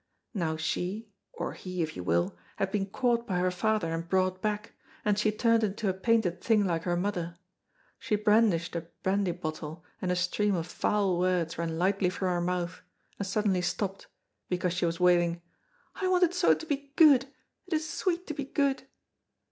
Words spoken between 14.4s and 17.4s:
because she was wailing "I wanted so to be good,